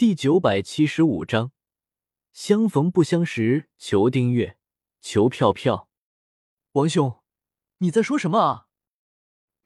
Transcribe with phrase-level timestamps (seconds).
[0.00, 1.52] 第九百七十五章，
[2.32, 3.68] 相逢不相识。
[3.76, 4.56] 求订阅，
[5.02, 5.90] 求票票。
[6.72, 7.20] 王兄，
[7.80, 8.68] 你在说什么啊？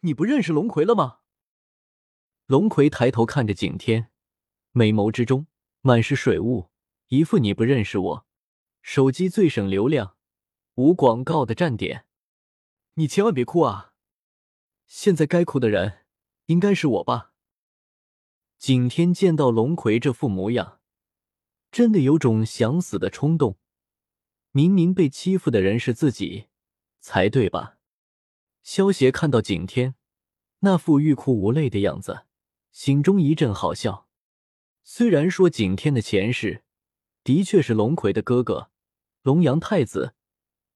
[0.00, 1.20] 你不认识龙葵了吗？
[2.46, 4.10] 龙葵抬头看着景天，
[4.72, 5.46] 美眸之中
[5.82, 6.68] 满是水雾，
[7.06, 8.26] 一副你不认识我。
[8.82, 10.16] 手机最省流量，
[10.74, 12.08] 无广告的站点。
[12.94, 13.94] 你千万别哭啊！
[14.88, 16.04] 现在该哭的人
[16.46, 17.33] 应该是我吧？
[18.66, 20.80] 景天见到龙葵这副模样，
[21.70, 23.58] 真的有种想死的冲动。
[24.52, 26.46] 明明被欺负的人是自己，
[26.98, 27.76] 才对吧？
[28.62, 29.96] 萧协看到景天
[30.60, 32.24] 那副欲哭无泪的样子，
[32.72, 34.08] 心中一阵好笑。
[34.82, 36.64] 虽然说景天的前世
[37.22, 38.70] 的确是龙葵的哥哥
[39.20, 40.14] 龙阳太子，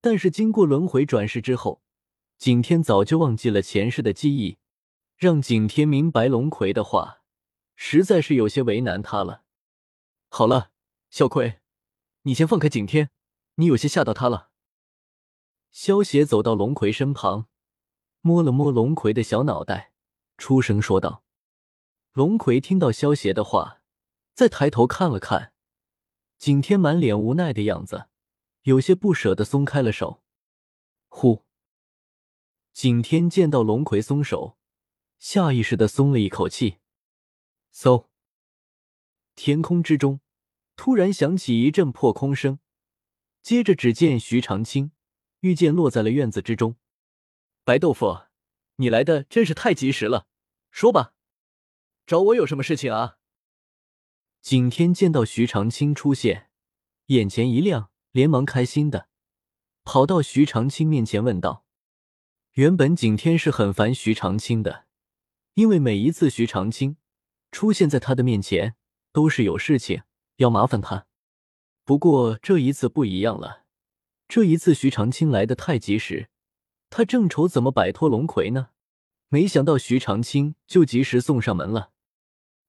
[0.02, 1.80] 但是经过轮回转世之后，
[2.36, 4.58] 景天早就忘记了前世的记忆。
[5.16, 7.14] 让景天明白龙葵的话。
[7.80, 9.44] 实在是有些为难他了。
[10.28, 10.72] 好了，
[11.10, 11.60] 小葵，
[12.22, 13.10] 你先放开景天，
[13.54, 14.50] 你有些吓到他了。
[15.70, 17.46] 萧邪走到龙葵身旁，
[18.20, 19.92] 摸了摸龙葵的小脑袋，
[20.36, 21.22] 出声说道
[22.12, 23.80] ：“龙葵听到萧邪的话，
[24.34, 25.52] 再抬头看了看
[26.36, 28.08] 景天，满脸无奈的样子，
[28.62, 30.24] 有些不舍得松开了手。
[31.06, 31.44] 呼，
[32.72, 34.58] 景天见到龙葵松手，
[35.20, 36.78] 下意识的松了一口气。”
[37.80, 38.08] 嗖！
[39.36, 40.20] 天空之中
[40.74, 42.58] 突然响起一阵破空声，
[43.40, 44.90] 接着只见徐长卿
[45.42, 46.74] 御剑落在了院子之中。
[47.62, 48.22] 白豆腐，
[48.76, 50.26] 你来的真是太及时了。
[50.72, 51.14] 说吧，
[52.04, 53.18] 找我有什么事情啊？
[54.42, 56.50] 景天见到徐长卿出现，
[57.06, 59.08] 眼前一亮，连忙开心的
[59.84, 61.64] 跑到徐长卿面前问道
[62.54, 64.88] ：“原本景天是很烦徐长卿的，
[65.54, 66.96] 因为每一次徐长卿……”
[67.50, 68.76] 出现在他的面前
[69.12, 70.02] 都是有事情
[70.36, 71.06] 要麻烦他，
[71.84, 73.64] 不过这一次不一样了。
[74.28, 76.28] 这一次徐长卿来的太及时，
[76.90, 78.68] 他正愁怎么摆脱龙葵呢，
[79.28, 81.92] 没想到徐长卿就及时送上门了。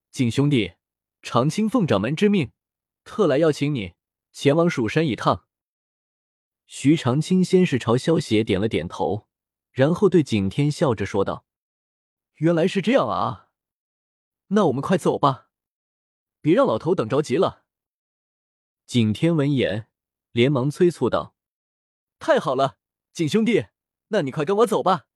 [0.10, 0.74] 景兄弟，
[1.22, 2.52] 长青奉掌门之命，
[3.04, 3.94] 特来邀请你
[4.32, 5.46] 前往蜀山一趟。
[6.66, 9.28] 徐长卿先是朝萧邪点了点头，
[9.72, 11.46] 然后对景天笑着说道
[12.38, 13.48] ：“原来是这样啊。”
[14.50, 15.50] 那我们快走吧，
[16.42, 17.66] 别让老头等着急了。
[18.86, 19.88] 景天闻言，
[20.32, 21.36] 连忙催促道
[22.18, 22.80] ：“太好了，
[23.14, 23.68] 景兄弟，
[24.08, 25.08] 那你快跟我走吧。”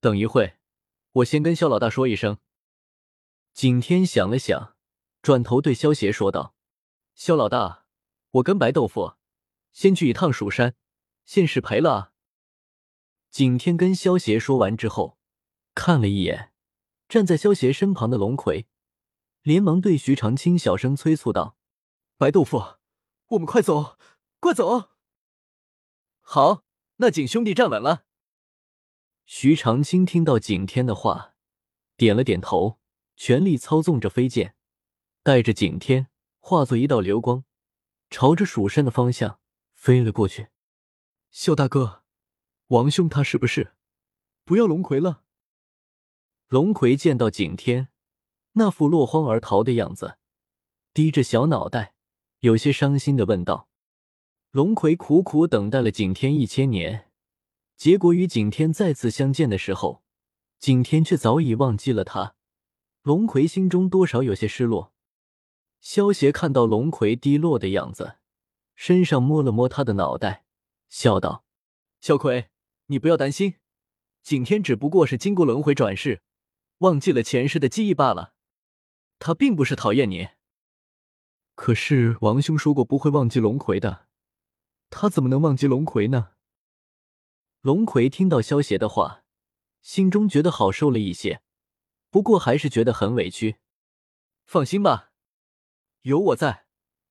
[0.00, 0.58] 等一会，
[1.12, 2.38] 我先跟萧老大说一声。
[3.54, 4.76] 景天想了想，
[5.22, 6.54] 转头对萧邪说道
[7.16, 7.86] ：“萧老大，
[8.32, 9.14] 我跟白豆腐
[9.72, 10.76] 先去一趟蜀山，
[11.24, 12.12] 现世赔了。”
[13.30, 15.18] 景天跟萧邪说完之后，
[15.74, 16.52] 看了一眼。
[17.08, 18.66] 站在萧邪身旁的龙葵，
[19.42, 21.56] 连忙对徐长卿小声催促道
[22.18, 22.76] ：“白豆腐，
[23.28, 23.96] 我们快走，
[24.40, 24.90] 快走！”
[26.20, 26.64] 好，
[26.96, 28.04] 那景兄弟站稳了。
[29.24, 31.34] 徐长卿听到景天的话，
[31.96, 32.78] 点了点头，
[33.16, 34.54] 全力操纵着飞剑，
[35.22, 36.08] 带着景天
[36.40, 37.44] 化作一道流光，
[38.10, 39.40] 朝着蜀山的方向
[39.74, 40.48] 飞了过去。
[41.30, 42.04] 萧大哥，
[42.68, 43.74] 王兄他是不是
[44.44, 45.24] 不要龙葵了？
[46.48, 47.88] 龙葵见到景天
[48.52, 50.16] 那副落荒而逃的样子，
[50.94, 51.92] 低着小脑袋，
[52.40, 53.68] 有些伤心的问道
[54.50, 57.10] ：“龙葵苦苦等待了景天一千年，
[57.76, 60.02] 结果与景天再次相见的时候，
[60.58, 62.34] 景天却早已忘记了他。
[63.02, 64.94] 龙葵心中多少有些失落。”
[65.82, 68.16] 萧邪看到龙葵低落的样子，
[68.74, 70.46] 身上摸了摸他的脑袋，
[70.88, 71.44] 笑道
[72.00, 72.48] ：“小葵，
[72.86, 73.56] 你不要担心，
[74.22, 76.22] 景天只不过是经过轮回转世。”
[76.78, 78.34] 忘记了前世的记忆罢了，
[79.18, 80.28] 他并不是讨厌你。
[81.56, 84.06] 可是王兄说过不会忘记龙葵的，
[84.90, 86.34] 他怎么能忘记龙葵呢？
[87.62, 89.24] 龙葵听到萧邪的话，
[89.82, 91.42] 心中觉得好受了一些，
[92.10, 93.56] 不过还是觉得很委屈。
[94.46, 95.10] 放心吧，
[96.02, 96.66] 有我在，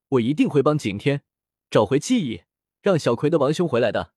[0.07, 1.23] 我一定会帮景天
[1.69, 2.43] 找回记忆，
[2.81, 4.13] 让小葵的王兄回来的。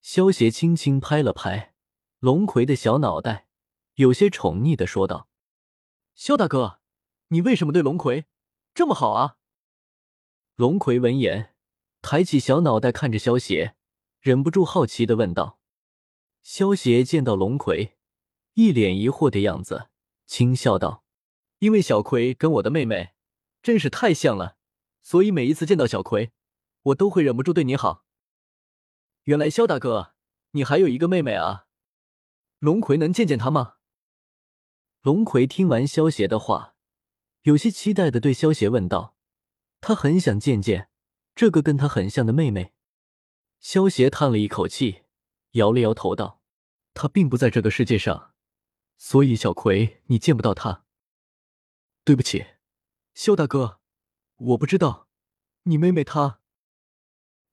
[0.00, 1.74] 萧邪轻轻拍了拍
[2.18, 3.50] 龙葵的小脑袋。
[3.96, 5.28] 有些宠溺的说道
[6.14, 6.80] ：“萧大哥，
[7.28, 8.26] 你为什么对龙葵
[8.74, 9.36] 这么好啊？”
[10.56, 11.54] 龙葵闻言，
[12.00, 13.74] 抬起小脑袋看着萧邪，
[14.20, 15.58] 忍不住好奇的问道
[16.42, 17.98] ：“萧邪见到龙葵，
[18.54, 19.90] 一脸疑惑的样子，
[20.26, 21.04] 轻笑道
[21.60, 23.12] ：‘因为小葵跟我的妹妹
[23.62, 24.56] 真是太像了，
[25.02, 26.32] 所以每一次见到小葵，
[26.82, 28.06] 我都会忍不住对你好。’
[29.24, 30.14] 原来萧大哥，
[30.52, 31.66] 你还有一个妹妹啊？
[32.58, 33.74] 龙葵能见见她吗？”
[35.02, 36.76] 龙葵听完萧邪的话，
[37.42, 39.16] 有些期待的对萧邪问道
[39.82, 40.90] ：“他很想见见
[41.34, 42.72] 这个跟他很像的妹妹。”
[43.58, 45.02] 萧邪叹了一口气，
[45.52, 46.40] 摇了摇头道
[46.94, 48.34] ：“他并不在这个世界上，
[48.96, 50.84] 所以小葵你见不到他。
[52.04, 52.46] 对不起，
[53.12, 53.80] 萧大哥，
[54.36, 55.08] 我不知道，
[55.64, 56.38] 你妹妹她。”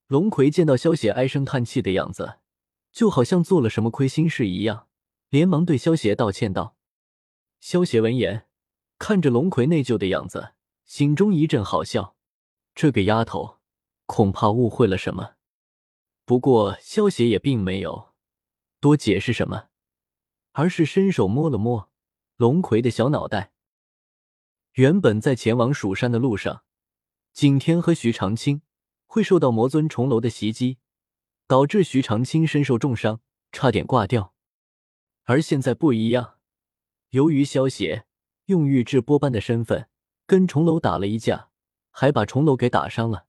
[0.06, 2.38] 龙葵见到萧邪唉声叹气的样子，
[2.92, 4.88] 就好像做了什么亏心事一样，
[5.30, 6.76] 连忙对萧邪道歉道
[7.60, 8.48] ：“萧邪闻言，
[8.98, 10.54] 看着龙葵内疚的样子，
[10.86, 12.16] 心中一阵好笑。
[12.74, 13.60] 这个丫头
[14.06, 15.36] 恐怕误会了什么。
[16.26, 18.14] 不过萧邪也并没有
[18.80, 19.70] 多解释什么，
[20.54, 21.92] 而是伸手摸了摸
[22.38, 23.52] 龙葵的小脑袋。
[24.74, 26.64] 原本在前往蜀山的路上，
[27.34, 28.62] 景天和徐长卿。
[29.12, 30.78] 会受到魔尊重楼的袭击，
[31.48, 33.22] 导致徐长卿身受重伤，
[33.52, 34.36] 差点挂掉。
[35.24, 36.38] 而现在不一样，
[37.10, 38.06] 由于萧邪
[38.46, 39.90] 用玉智波般的身份
[40.28, 41.50] 跟重楼打了一架，
[41.90, 43.26] 还把重楼给打伤了。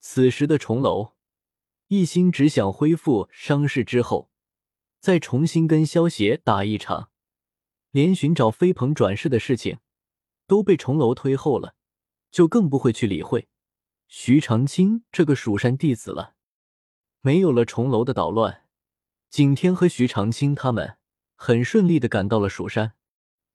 [0.00, 1.14] 此时的重楼
[1.88, 4.30] 一心只想恢复伤势之后，
[4.98, 7.10] 再重新跟萧邪打一场，
[7.90, 9.78] 连寻找飞鹏转世的事情
[10.46, 11.74] 都被重楼推后了，
[12.30, 13.48] 就更不会去理会。
[14.08, 16.34] 徐长卿这个蜀山弟子了，
[17.20, 18.64] 没有了重楼的捣乱，
[19.28, 20.95] 景天和徐长卿他们
[21.36, 22.94] 很顺利的赶到了蜀山，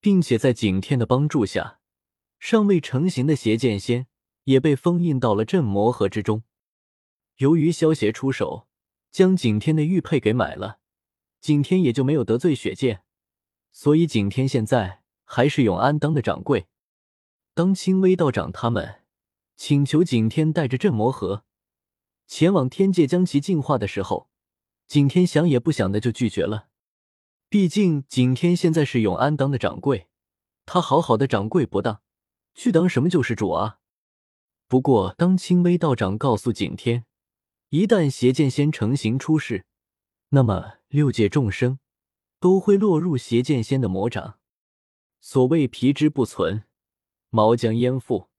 [0.00, 1.80] 并且在景天的帮助下，
[2.38, 4.06] 尚未成型的邪剑仙
[4.44, 6.42] 也被封印到了镇魔盒之中。
[7.36, 8.66] 由于萧邪出手
[9.10, 10.78] 将景天的玉佩给买了，
[11.40, 13.02] 景天也就没有得罪雪剑，
[13.70, 16.66] 所以景天现在还是永安当的掌柜。
[17.54, 19.00] 当青微道长他们。
[19.54, 21.44] 请求景天带着镇魔盒
[22.26, 24.28] 前往天界将其净化的时候，
[24.88, 26.70] 景天想也不想的就拒绝了。
[27.52, 30.08] 毕竟景天现在是永安当的掌柜，
[30.64, 32.00] 他好好的掌柜不当，
[32.54, 33.76] 去当什么救世主啊？
[34.68, 37.04] 不过当青微道长告诉景天，
[37.68, 39.66] 一旦邪剑仙成型出世，
[40.30, 41.78] 那么六界众生
[42.40, 44.38] 都会落入邪剑仙的魔掌。
[45.20, 46.64] 所谓皮之不存，
[47.28, 48.30] 毛将焉附。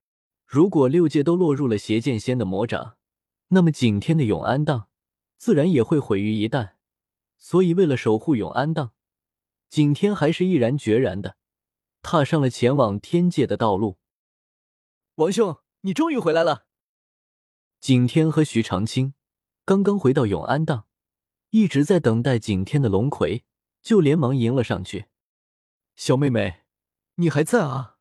[0.47, 2.97] 如果六界都落入了邪剑仙的魔掌，
[3.49, 4.87] 那么景天的永安当
[5.37, 6.71] 自然也会毁于一旦。
[7.37, 8.93] 所以，为了守护永安当，
[9.73, 11.35] 景天还是毅然决然的
[12.03, 13.97] 踏上了前往天界的道路。
[15.15, 16.67] 王兄，你终于回来了！
[17.79, 19.15] 景天和徐长卿
[19.65, 20.85] 刚刚回到永安当，
[21.49, 23.45] 一直在等待景天的龙葵
[23.81, 25.07] 就连忙迎了上去。
[25.95, 26.65] 小妹妹，
[27.15, 27.97] 你还在啊？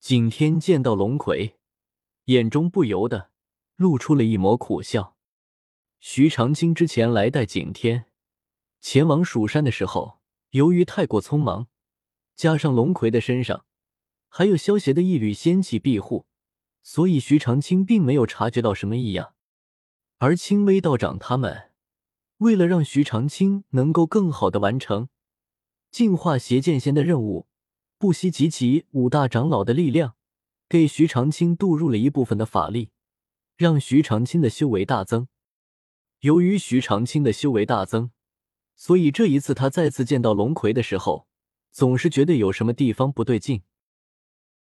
[0.00, 1.58] 景天见到龙葵，
[2.24, 3.30] 眼中不由得
[3.76, 5.16] 露出了一抹苦笑。
[5.98, 8.04] 徐长卿之前来带景天
[8.82, 10.20] 前往蜀山的时候，
[10.52, 11.68] 由于太过匆忙，
[12.34, 13.64] 加上龙葵的身上
[14.28, 16.26] 还有萧邪的一缕仙气庇护，
[16.82, 19.34] 所以徐长卿并没有察觉到什么异样。
[20.18, 21.72] 而青微道长他们
[22.38, 25.08] 为了让徐长卿能够更好的完成
[25.90, 27.48] 净化邪剑仙的任务。
[27.98, 30.16] 不惜集齐五大长老的力量，
[30.68, 32.90] 给徐长卿渡入了一部分的法力，
[33.56, 35.28] 让徐长卿的修为大增。
[36.18, 38.10] 由于徐长卿的修为大增，
[38.84, 41.28] 所以这一次他再次见到龙葵的时候，
[41.70, 43.62] 总是觉得有什么地方不对劲。